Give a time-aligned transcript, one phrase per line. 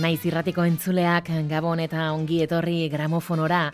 [0.00, 3.66] Naiz irratiko entzuleak, Gabon eta ongi etorri gramofonora.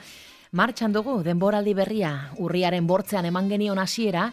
[0.58, 2.12] Martxan dugu, denboraldi berria,
[2.42, 4.30] urriaren bortzean eman genion hasiera,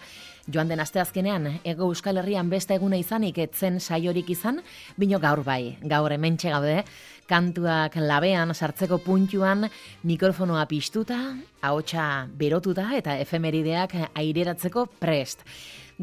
[0.47, 4.61] joan den asteazkenean, ego euskal herrian beste egune izanik etzen saiorik izan,
[4.97, 6.81] bino gaur bai, gaur hementxe gaude,
[7.29, 9.67] kantuak labean sartzeko puntuan
[10.03, 11.19] mikrofonoa piztuta,
[11.61, 15.45] ahotsa berotuta eta efemerideak aireratzeko prest.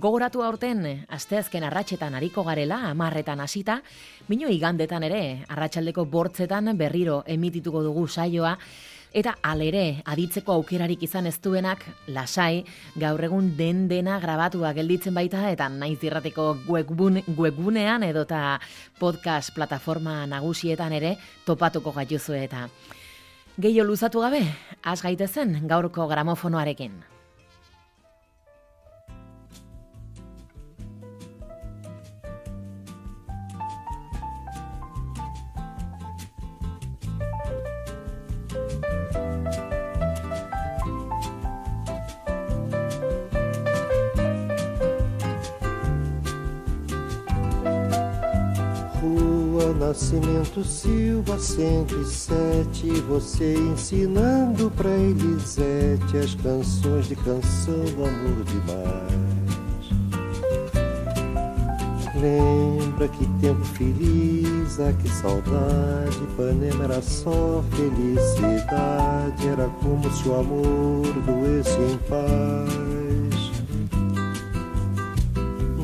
[0.01, 3.83] Gogoratu aurten, asteazken arratsetan ariko garela, amarretan hasita,
[4.31, 8.55] bino igandetan ere, arratsaldeko bortzetan berriro emitituko dugu saioa,
[9.13, 11.85] eta alere, aditzeko aukerarik izan ez duenak,
[12.17, 12.65] lasai,
[12.97, 18.57] gaur egun den dena grabatua gelditzen baita, eta naiz irrateko webgun, webgunean edota
[19.03, 22.69] podcast plataforma nagusietan ere topatuko gaituzu eta.
[23.61, 24.47] Gehiago luzatu gabe,
[24.81, 27.03] az gaitezen gaurko gramofonoarekin.
[49.75, 59.31] Nascimento Silva 107 Você ensinando pra Elisete As canções de canção do amor demais
[62.21, 70.39] Lembra que tempo feliz, ah que saudade Ipanema era só felicidade Era como se o
[70.39, 72.90] amor doesse em paz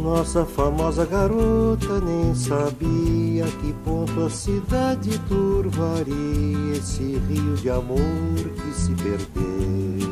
[0.06, 8.72] nossa famosa garota nem sabia que ponto a cidade turvaria esse rio de amor que
[8.72, 10.06] se perdeu.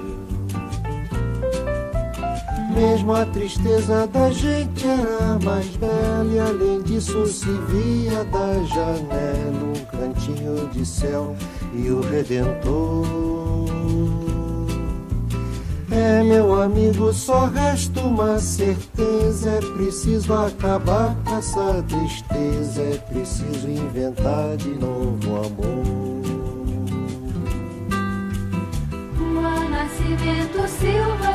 [2.74, 9.64] Mesmo a tristeza da gente era mais bela e além disso se via da janela
[9.64, 11.36] um cantinho de céu
[11.72, 13.53] e o Redentor.
[15.94, 23.68] É, meu amigo, só resta uma certeza: é preciso acabar com essa tristeza, é preciso
[23.68, 26.04] inventar de novo amor.
[29.70, 31.34] Nascimento Silva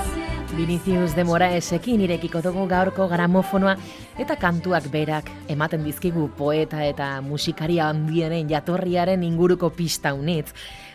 [0.59, 3.78] Vinicius de Moraesekin irekiko dugu gaurko gramofonoa
[4.19, 10.52] eta kantuak berak ematen dizkigu poeta eta musikaria handienen jatorriaren inguruko pista unitz.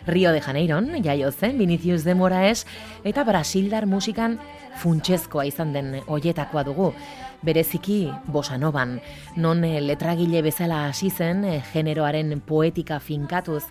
[0.07, 2.65] Rio de Janeiron, jaio zen Vinicius de Moraes
[3.03, 4.39] eta Brasildar musikan
[4.81, 6.91] funtsezkoa izan den hoietakoa dugu.
[7.45, 8.99] Bereziki bosanoban,
[9.35, 13.63] non eh, letragile bezala hasi zen eh, generoaren poetika finkatuz,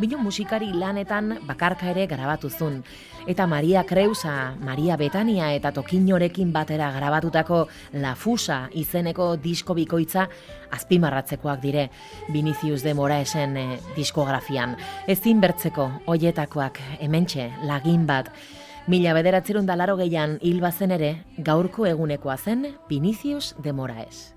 [0.00, 2.82] bino musikari lanetan bakarka ere grabatuzun.
[3.30, 10.26] Eta Maria Kreusa, Maria Betania eta Tokinorekin batera grabatutako La Fusa izeneko disko bikoitza
[10.70, 11.90] azpimarratzekoak dire
[12.32, 14.74] Vinicius de Moraesen eh, diskografian.
[15.06, 18.32] Ezin bertzeko hoietakoak hementxe lagin bat,
[18.90, 21.10] Mila bederatzerun dalaro gehian hil bazen ere,
[21.46, 24.34] gaurko egunekoa zen Vinicius de Moraes.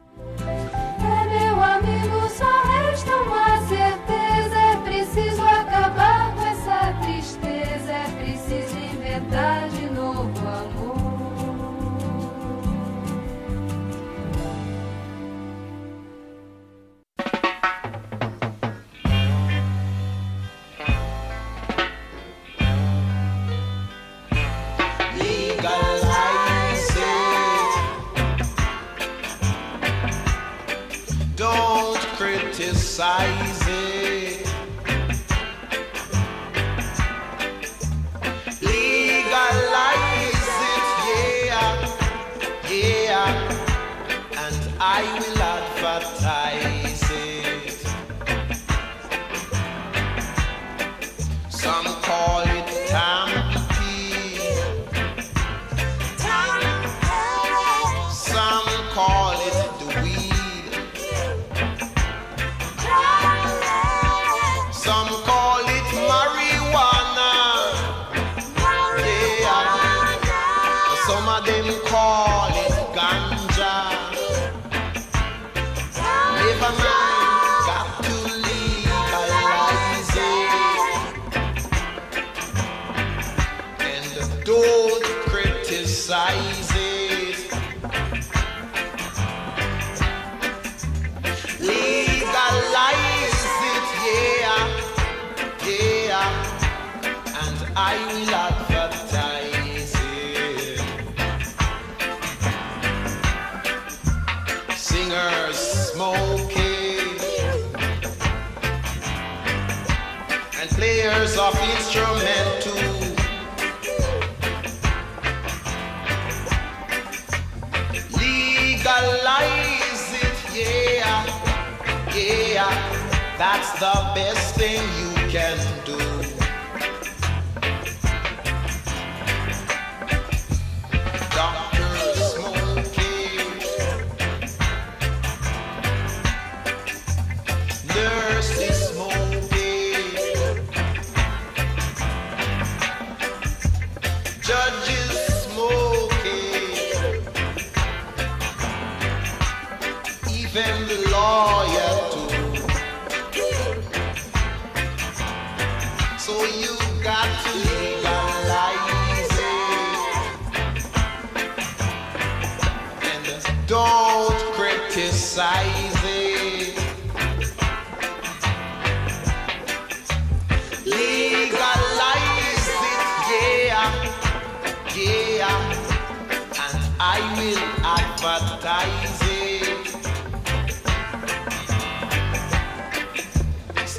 [123.84, 126.43] The best thing you can do.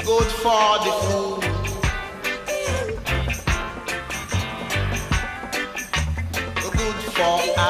[0.05, 1.41] Good for the food.
[6.77, 7.63] Good for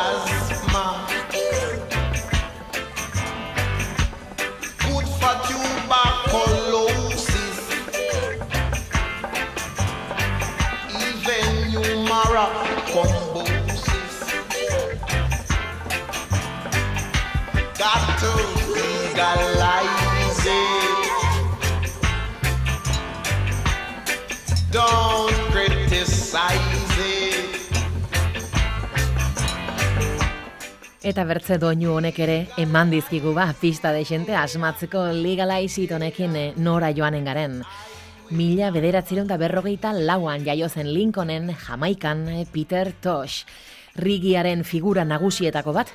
[31.05, 36.53] Eta bertze doinu honek ere eman dizkigu ba pista de xente asmatzeko legalizit honekin eh,
[36.57, 37.59] nora joanen garen.
[38.33, 43.45] Mila bederatzireun da berrogeita lauan jaio zen Lincolnen, Jamaikan, eh, Peter Tosh.
[44.01, 45.93] Rigiaren figura nagusietako bat.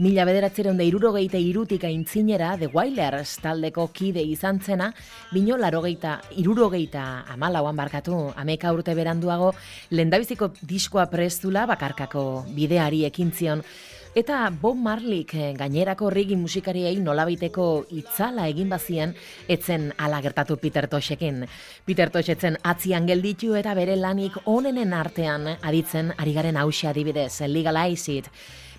[0.00, 4.88] Mila bederatzireun da irurogeita irutik aintzinera The Wailers taldeko kide izan zena,
[5.32, 9.52] bino larogeita, irurogeita amalauan barkatu, ameka urte beranduago,
[9.90, 13.64] lendabiziko diskoa prestula bakarkako bideari ekin zion,
[14.12, 19.14] Eta Bob Marleyk eh, gainerako rigi musikariei nolabiteko itzala egin bazien,
[19.48, 21.46] etzen ala gertatu Peter Toshekin.
[21.86, 27.40] Peter Tosh etzen atzian gelditu eta bere lanik onenen artean aditzen ari garen hausia adibidez,
[27.48, 28.28] Legalize It.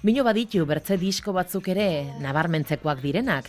[0.03, 1.85] Bino baditu bertze disko batzuk ere
[2.19, 3.45] nabarmentzekoak direnak,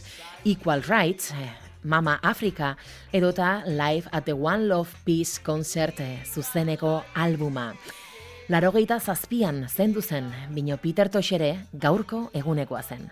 [0.47, 1.51] Equal Rights, eh,
[1.83, 2.77] Mama Africa,
[3.11, 7.73] edota Live at the One Love Peace Concert eh, zuzeneko albuma.
[8.47, 13.11] Larogeita zazpian zendu zen, bino Peter Toshere gaurko egunekoa zen.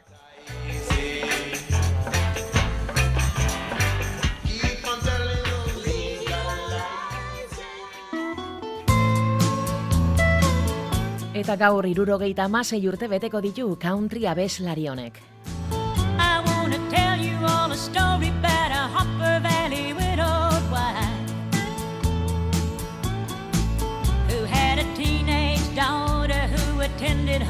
[11.33, 15.23] Eta gaur irurogeita amasei urte beteko ditu country abeslari honek.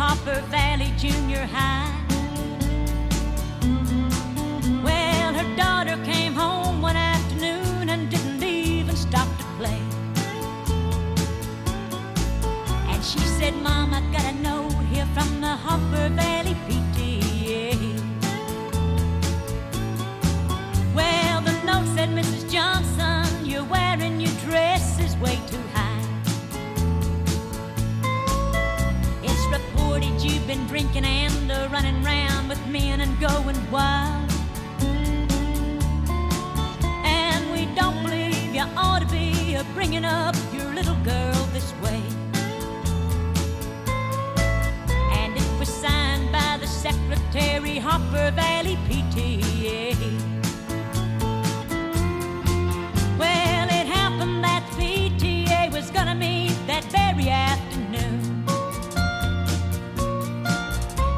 [0.02, 2.01] Hopper Valley Junior High.
[13.42, 17.74] Said, I got a note here from the Hopper Valley PTA.
[20.94, 22.48] Well, the note said, Mrs.
[22.48, 26.06] Johnson, you're wearing your dress is way too high.
[29.24, 34.30] It's reported you've been drinking and uh, running round with men and going wild.
[37.04, 41.74] And we don't believe you ought to be uh, bringing up your little girl this
[41.82, 42.21] way.
[47.92, 49.94] Hopper Valley PTA.
[53.18, 58.46] Well, it happened that PTA was gonna meet that very afternoon.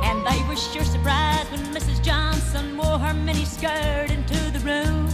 [0.03, 2.03] And they were sure surprised when Mrs.
[2.03, 5.07] Johnson wore her mini skirt into the room.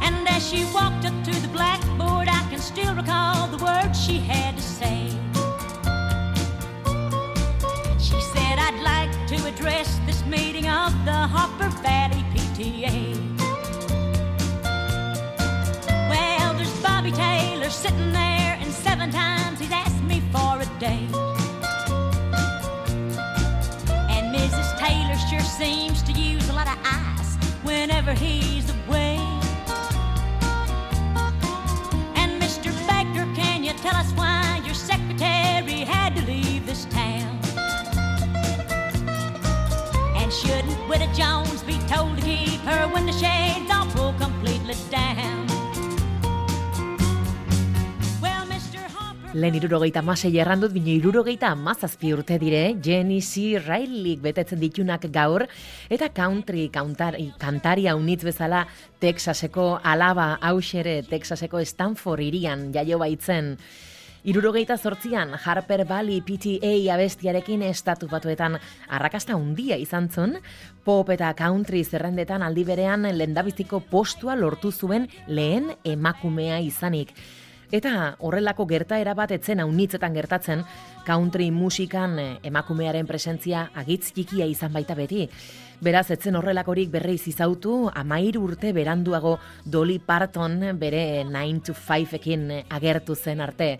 [0.00, 4.18] And as she walked up to the blackboard, I can still recall the words she
[4.18, 5.29] had to say.
[9.60, 13.14] address this meeting of the Hopper Valley PTA.
[16.08, 21.14] Well, there's Bobby Taylor sitting there, and seven times he's asked me for a date.
[24.08, 24.78] And Mrs.
[24.78, 29.18] Taylor sure seems to use a lot of ice whenever he's away.
[32.16, 32.72] And Mr.
[32.88, 34.10] Baker, can you tell us
[41.00, 45.48] Gerda Jones be told to keep her when the shades are pulled completely down.
[49.32, 53.56] Lehen irurogeita masei errandut, bine irurogeita amazazpi urte dire, Jenny C.
[53.58, 55.46] Riley betetzen ditunak gaur,
[55.88, 58.66] eta country kantari, kantaria unitz bezala
[59.00, 63.54] Texaseko alaba hausere, Texaseko Stanford irian jaio baitzen.
[64.22, 68.58] Irurogeita zortzian, Harper Valley PTA abestiarekin estatu batuetan
[68.92, 70.34] arrakasta handia izan zuen,
[70.84, 77.14] pop eta country zerrendetan aldi berean lendabiziko postua lortu zuen lehen emakumea izanik.
[77.72, 80.66] Eta horrelako gertaera bat etzen haunitzetan gertatzen,
[81.06, 85.30] country musikan eh, emakumearen presentzia agitz izan baita beti.
[85.80, 92.42] Beraz, etzen horrelakorik berreiz izautu, amair urte beranduago Dolly Parton bere 9 to 5 ekin
[92.68, 93.78] agertu zen arte.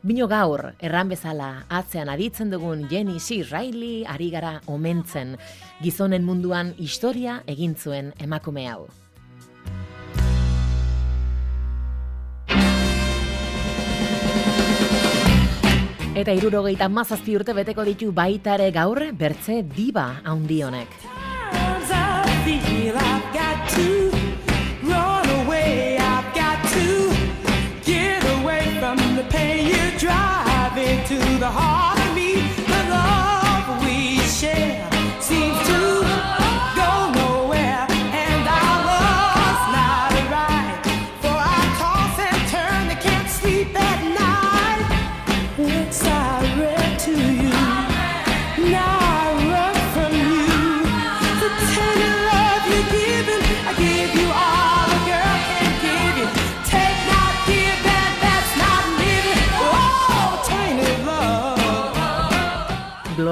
[0.00, 3.42] Bino gaur, erran bezala, atzean aditzen dugun Jenny C.
[3.44, 5.36] Riley ari gara omentzen,
[5.82, 8.86] gizonen munduan historia egin zuen emakume hau.
[16.14, 21.23] Eta irurogeita mazazpi urte beteko ditu baita ere gaur bertze diba haundi honek.
[22.46, 23.13] I feel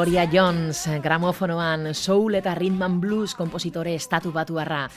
[0.03, 4.89] Gloria Jones, gramofonoan, soul eta rhythm and blues kompositore estatu batuarra.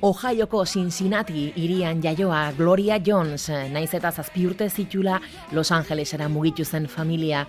[0.00, 5.20] Ohioko Cincinnati irian jaioa Gloria Jones, naiz eta zazpi urte zitula
[5.52, 7.46] Los Angelesera mugitu zen familia.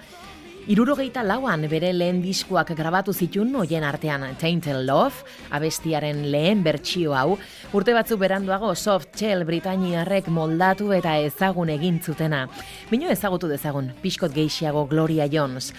[0.67, 7.37] Irurogeita lauan bere lehen diskoak grabatu zitun hoien artean Tainted Love, abestiaren lehen bertsio hau,
[7.71, 12.49] urte batzuk beranduago Soft Shell Britainiarrek moldatu eta ezagun egin zutena.
[12.91, 15.71] Bino ezagutu dezagun, pixkot geixiago Gloria Jones.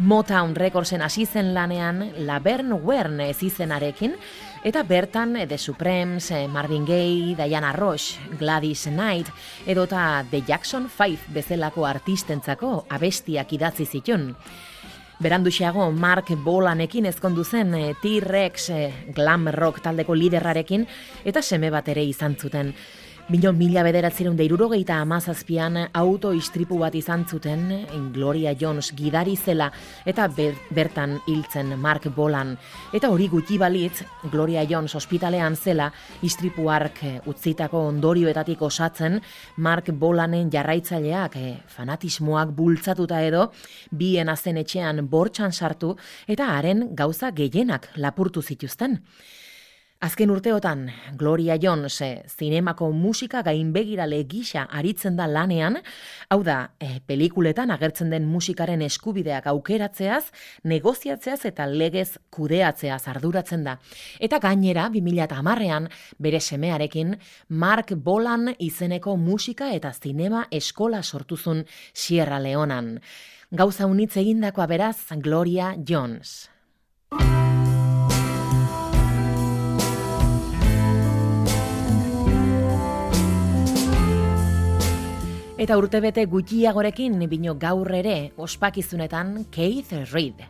[0.00, 4.14] Motown Recordsen hasi zen lanean Laverne Wern ez izenarekin,
[4.64, 9.28] eta bertan The Supremes, eh, Marvin Gaye, Diana Ross, Gladys Knight,
[9.66, 14.34] edota The Jackson 5 bezalako artistentzako abestiak idatzi zitun.
[15.20, 20.86] Beranduxeago Mark Bolanekin ezkondu zen eh, T-Rex eh, glam rock taldeko liderrarekin
[21.24, 22.72] eta seme bat ere izan zuten.
[23.30, 29.70] Milo mila bederatzireun da amazazpian auto istripu bat izan zuten Gloria Jones gidari zela
[30.04, 32.58] eta ber- bertan hiltzen Mark Bolan.
[32.92, 39.20] Eta hori gutxi balitz, Gloria Jones ospitalean zela istripu hark eh, utzitako ondorioetatik osatzen
[39.58, 43.52] Mark Bolanen jarraitzaileak eh, fanatismoak bultzatuta edo
[43.92, 45.96] bien azen etxean bortxan sartu
[46.26, 49.04] eta haren gauza gehienak lapurtu zituzten.
[50.00, 50.86] Azken urteotan,
[51.20, 55.74] Gloria Jones eh, zinemako musika gainbegirale gisa aritzen da lanean,
[56.32, 60.22] hau da, eh, pelikuletan agertzen den musikaren eskubideak aukeratzeaz,
[60.64, 63.76] negoziatzeaz eta legez kudeatzeaz arduratzen da.
[64.18, 73.02] Eta gainera, 2008an, bere semearekin, Mark Bolan izeneko musika eta zinema eskola sortuzun Sierra Leonan.
[73.52, 76.48] Gauza unitz egindakoa beraz, Gloria Jones.
[85.60, 90.40] Eta urtebete gutxiagorekin bino gaur ere ospakizunetan Keith Reed.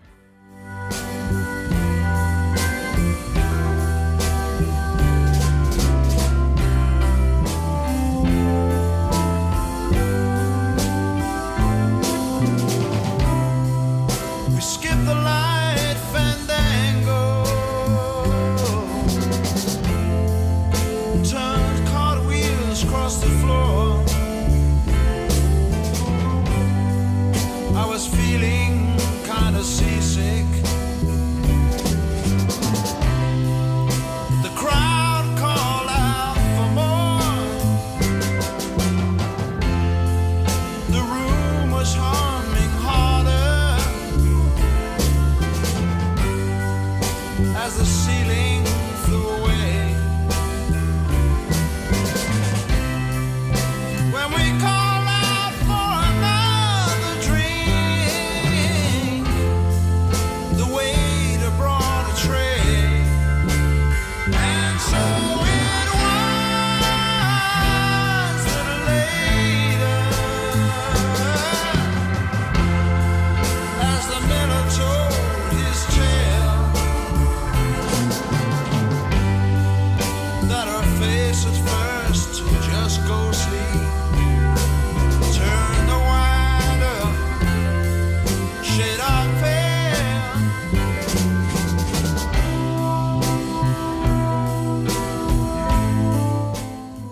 [47.57, 48.65] as the ceiling
[49.05, 49.80] flew away.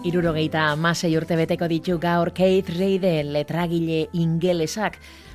[0.09, 4.95] Irurogeita amasei urte beteko ditu gaur Keith Reide letragile ingelesak.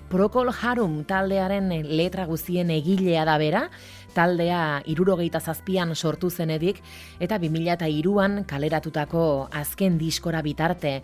[0.09, 3.61] Procol Harum taldearen letra guztien egilea da bera,
[4.15, 6.79] taldea irurogeita zazpian sortu zenedik,
[7.21, 9.25] eta 2002an kaleratutako
[9.61, 10.95] azken diskora bitarte.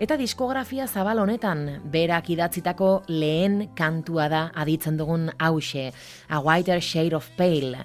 [0.00, 5.90] Eta diskografia zabal honetan, berak idatzitako lehen kantua da aditzen dugun hause,
[6.30, 7.84] A Whiter Shade of Pale.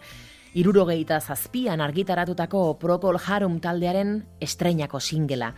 [0.57, 5.51] Irurogeita zazpian argitaratutako Procol Harum taldearen estreinako singela.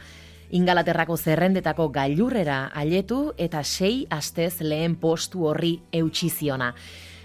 [0.60, 6.74] Ingalaterrako zerrendetako gailurrera ailetu eta sei astez lehen postu horri eutxiziona.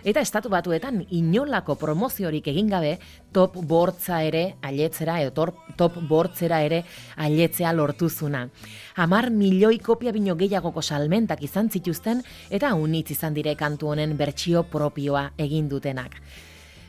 [0.05, 2.95] Eta estatu batuetan inolako promoziorik egin gabe
[3.33, 6.85] top bortza ere ailetzera edo top bortzera ere
[7.17, 8.47] ailetzea lortuzuna.
[9.03, 14.63] Hamar milioi kopia bino gehiagoko salmentak izan zituzten eta unitz izan dire kantu honen bertsio
[14.63, 16.21] propioa egin dutenak.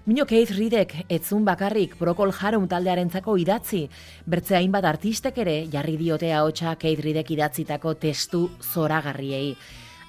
[0.06, 3.88] Mino Keith Reedek etzun bakarrik Procol Harum taldearentzako idatzi,
[4.30, 9.56] bertze hainbat artistek ere jarri diote ahotsa Keith Reedek idatzitako testu zoragarriei.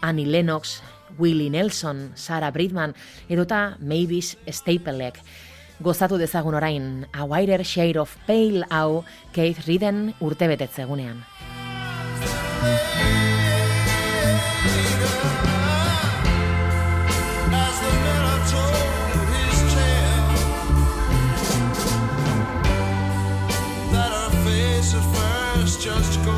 [0.04, 0.82] Annie Lennox,
[1.16, 2.92] Willie Nelson, Sarah Bridman
[3.30, 5.22] edota Mavis Staplek.
[5.80, 11.24] Gozatu dezagun orain, A Wider Shade of Pale hau Keith Reeden urtebetetzegunean.
[25.86, 26.35] just go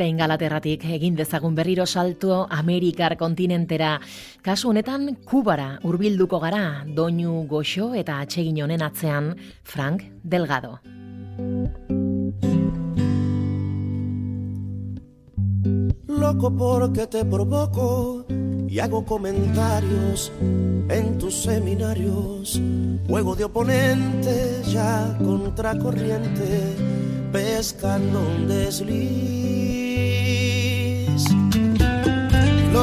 [0.00, 3.98] Eta ingalaterratik egin dezagun berriro salto Amerikar kontinentera.
[4.40, 10.78] Kasu honetan, Kubara hurbilduko gara, doinu goxo eta atsegin honen atzean, Frank Delgado.
[16.08, 18.24] Loco porque te provoco
[18.70, 20.32] y hago comentarios
[20.88, 22.58] en tus seminarios.
[23.06, 26.74] Juego de oponente ya contracorriente,
[27.30, 29.79] pescando un desliz.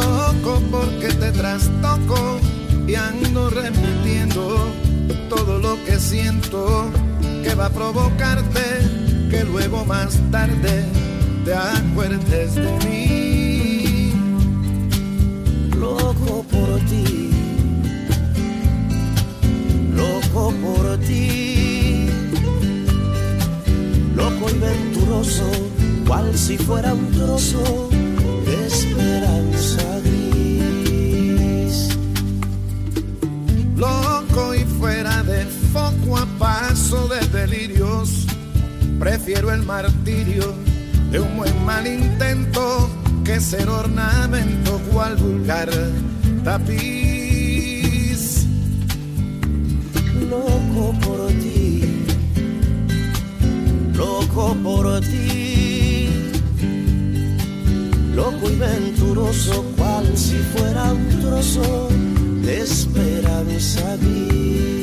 [0.07, 2.39] Loco porque te trastoco
[2.87, 4.57] y ando repitiendo
[5.29, 6.89] todo lo que siento
[7.43, 8.61] que va a provocarte
[9.29, 10.85] que luego más tarde
[11.43, 14.11] te acuerdes de mí.
[15.77, 17.29] Loco por ti,
[19.95, 22.09] loco por ti,
[24.15, 25.49] loco y venturoso,
[26.07, 27.89] cual si fuera un trozo
[28.45, 28.69] de
[36.38, 38.26] paso de delirios,
[39.00, 40.54] prefiero el martirio
[41.12, 42.89] de un buen mal intento
[43.23, 45.69] que ser ornamento cual vulgar
[46.43, 48.45] tapiz.
[50.30, 51.84] Loco por ti,
[53.93, 56.10] loco por ti,
[58.13, 61.89] loco y venturoso cual si fuera un trozo
[62.41, 64.76] de esperanza gris.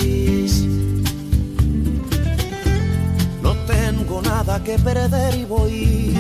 [4.63, 6.15] Que perder y voy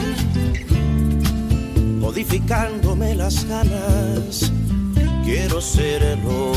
[2.00, 4.50] modificándome las ganas.
[5.24, 6.52] Quiero ser lo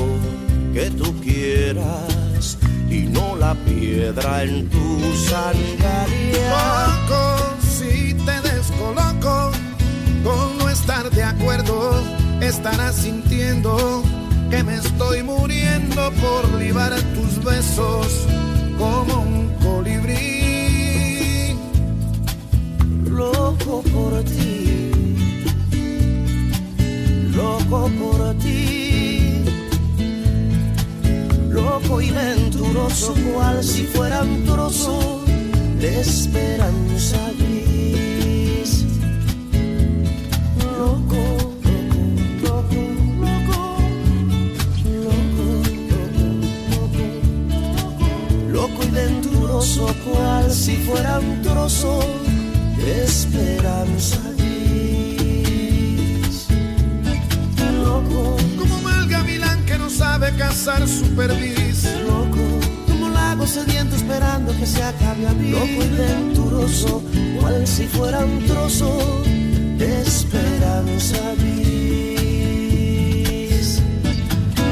[0.73, 2.57] que tú quieras
[2.89, 4.99] y no la piedra en tu
[5.29, 6.07] sangría.
[6.49, 9.51] Loco, si te descoloco
[10.23, 12.01] con no estar de acuerdo,
[12.41, 14.03] estarás sintiendo
[14.49, 18.25] que me estoy muriendo por libar tus besos
[18.77, 20.36] como un colibrí.
[23.17, 24.91] Loco por ti,
[27.35, 29.43] loco por ti,
[31.49, 35.23] loco y venturoso cual si fuera un trozo
[35.79, 38.85] de esperanza gris.
[40.77, 41.17] Loco,
[42.43, 42.81] loco, loco,
[43.23, 43.57] loco,
[44.93, 45.45] loco,
[46.69, 47.01] loco,
[48.51, 52.26] loco y venturoso cual si fuera un trozo
[53.03, 54.47] esperanza gris.
[57.83, 61.85] Loco, Como mal gavilán que no sabe cazar su perdiz.
[62.07, 62.39] loco,
[62.87, 65.51] como lago sediento esperando que se acabe a mí.
[65.51, 67.03] Loco y venturoso,
[67.39, 69.23] cual si fuera un trozo
[69.77, 71.17] de esperanza
[72.47, 72.87] gris.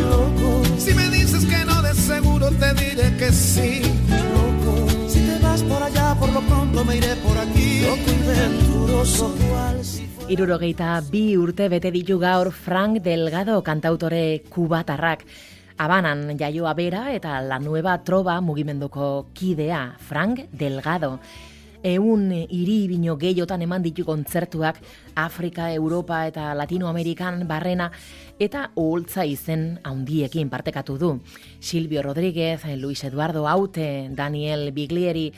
[0.02, 3.82] Loco, Si me dices que no, de seguro te diré que sí.
[5.96, 7.82] Allá, por lo pronto me iré por aquí.
[7.82, 15.26] Loco y venturoso, cual si Irurogeita bi urte bete ditu gaur Frank Delgado kantautore kubatarrak.
[15.78, 21.20] Habanan jaioa bera eta la nueva trova mugimenduko kidea, Frank Delgado.
[21.84, 24.80] Eun hiri bino gehiotan eman ditu kontzertuak
[25.14, 27.92] Afrika, Europa eta Latinoamerikan barrena
[28.40, 31.20] eta oholtza izen haundiekin partekatu du.
[31.60, 35.32] Silvio Rodríguez, Luis Eduardo Aute, Daniel Biglieri,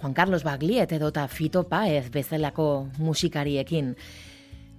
[0.00, 3.94] Juan Carlos Bagliet edota Fito Paez bezalako musikariekin.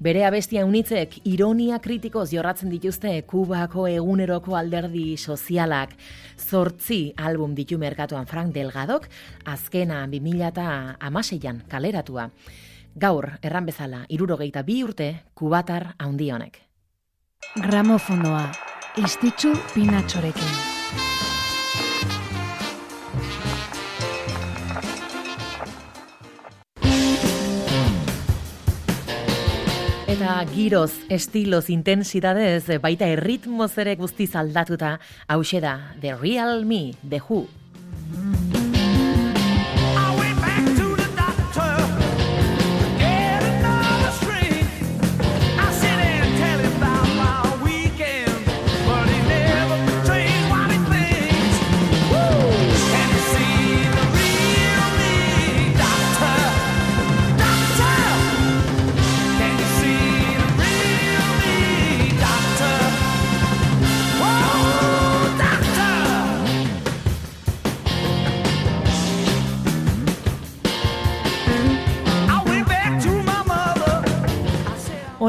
[0.01, 5.93] Bere abestia unitzek ironia kritikoz jorratzen dituzte Kubako eguneroko alderdi sozialak.
[6.41, 9.05] Zortzi album ditu merkatuan Frank Delgadok,
[9.45, 12.31] azkena 2006an kaleratua.
[12.97, 16.57] Gaur, erran bezala, irurogeita bi urte, kubatar haundionek.
[17.62, 18.45] Gramofonoa,
[19.05, 20.81] istitzu pinatxorekin.
[30.12, 34.97] Eta giroz, estiloz, intensidadez, baita erritmoz ere guztiz aldatuta,
[35.32, 37.45] hause da, The Real Me, The Who.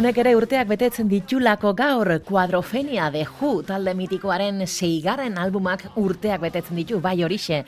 [0.03, 6.81] Honek ere urteak betetzen ditulako gaur kuadrofenia de Who talde mitikoaren seigarren albumak urteak betetzen
[6.81, 7.61] ditu, bai horixe.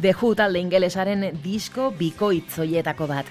[0.00, 3.26] The Who talde ingelesaren disko bikoitzoietako bat.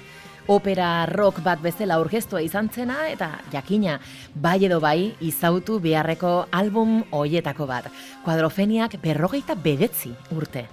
[0.51, 3.95] Opera rock bat bezala aurkeztua izan zena eta jakina,
[4.35, 7.87] bai edo bai izautu beharreko album hoietako bat.
[8.25, 10.67] Kuadrofeniak berrogeita bedetzi urte.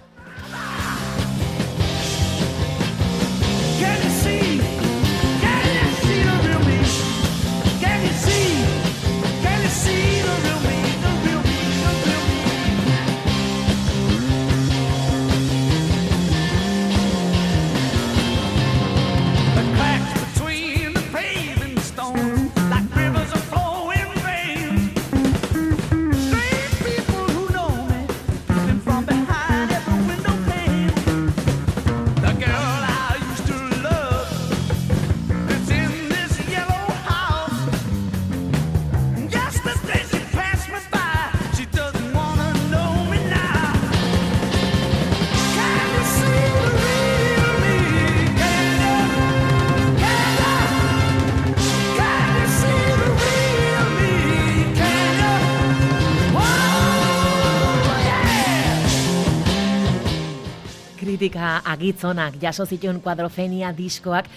[61.56, 64.28] Kritika agitzonak jaso zituen kuadrofenia diskoak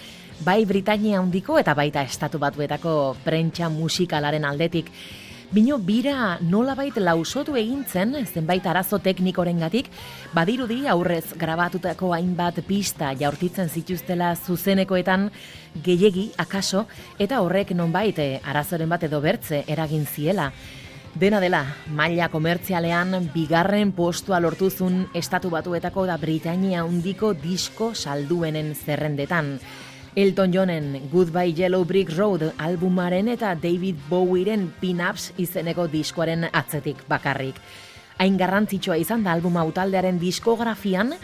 [0.45, 4.89] bai Britainia handiko eta baita estatu batuetako prentsa musikalaren aldetik.
[5.51, 9.89] Bino bira nolabait lausotu egintzen, zenbait arazo teknikorengatik,
[10.34, 15.32] badirudi aurrez grabatutako hainbat pista jaurtitzen zituztela zuzenekoetan
[15.84, 16.86] gehiegi akaso
[17.17, 20.51] eta horrek nonbait arazoren bat edo bertze eragin ziela.
[21.17, 29.58] Dena dela, maila komertzialean bigarren postua lortuzun estatu batuetako da Britainia handiko disko salduenen zerrendetan.
[30.15, 37.58] Elton Johnen Goodbye Yellow Brick Road albumaren eta David Bowieren Pin-Ups izeneko diskoaren atzetik bakarrik.
[38.19, 41.15] Hain garrantzitsua izan da albuma utaldearen diskografian,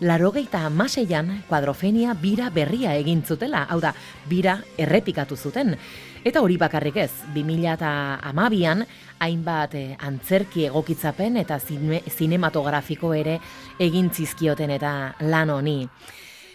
[0.00, 3.94] larogeita amaseian kuadrofenia bira berria egin zutela, hau da,
[4.28, 5.76] bira errepikatu zuten.
[6.22, 7.88] Eta hori bakarrik ez, 2000 eta
[8.30, 8.84] amabian,
[9.18, 13.40] hainbat eh, antzerki egokitzapen eta zine, zinematografiko ere
[13.82, 14.92] egin zizkioten eta
[15.26, 15.80] lan honi.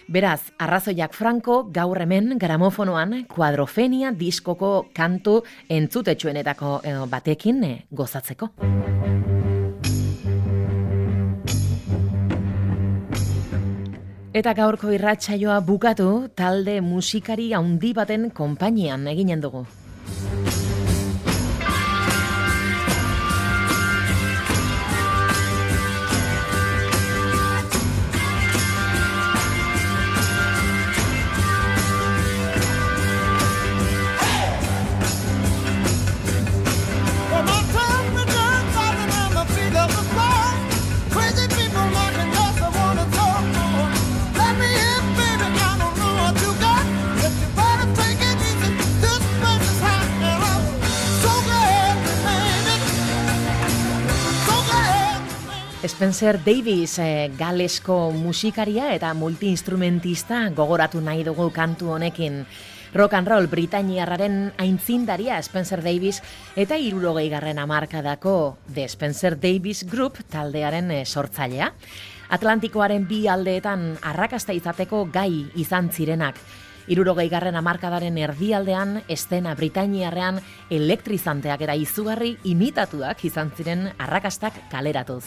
[0.07, 8.53] Beraz, arrazoiak franko gaur hemen gramofonoan kuadrofenia diskoko kantu entzutetxuenetako eh, batekin eh, gozatzeko.
[14.37, 19.63] Eta gaurko irratsaioa bukatu talde musikari handi baten konpainian eginen dugu.
[55.97, 62.43] Spencer Davis eh, galesko musikaria eta multiinstrumentista gogoratu nahi dugu kantu honekin.
[62.93, 66.21] Rock and roll Britainiarraren aintzindaria Spencer Davis
[66.53, 71.71] eta irurogei garren amarkadako The Spencer Davis Group taldearen eh, sortzailea.
[72.29, 76.37] Atlantikoaren bi aldeetan arrakasta izateko gai izan zirenak.
[76.93, 85.25] Irurogei garren amarkadaren erdialdean, estena Britainiarrean elektrizanteak eta izugarri imitatuak izan ziren arrakastak kaleratuz.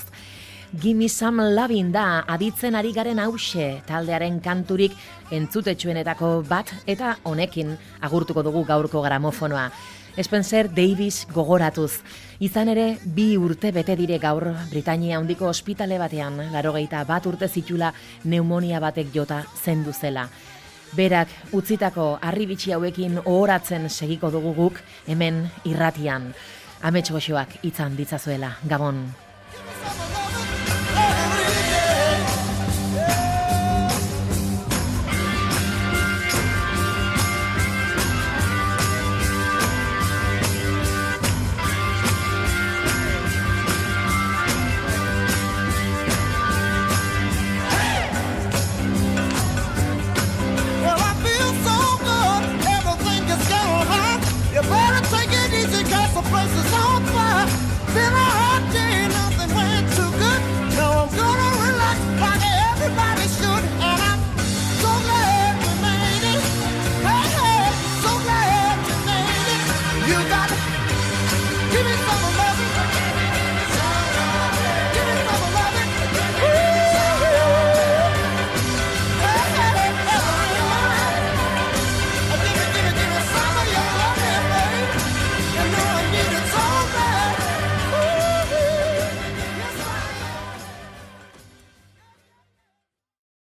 [0.72, 4.92] Gimme Some Lovin' da aditzen ari garen hause taldearen kanturik
[5.34, 9.70] entzutetxuenetako bat eta honekin agurtuko dugu gaurko gramofonoa.
[10.22, 12.02] Spencer Davis gogoratuz.
[12.38, 17.90] Izan ere, bi urte bete dire gaur Britainia handiko ospitale batean, larogeita bat urte zitula
[18.22, 20.28] pneumonia batek jota zendu zela.
[20.94, 26.30] Berak utzitako harribitxi hauekin ohoratzen segiko dugu guk hemen irratian.
[26.82, 29.04] Amets goxoak itzan ditzazuela, Gabon.